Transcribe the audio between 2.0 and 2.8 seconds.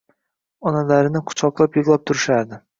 turishardi.